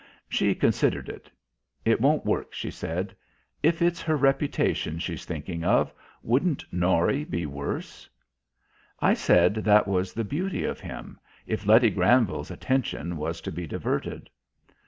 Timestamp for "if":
3.61-3.83, 11.45-11.67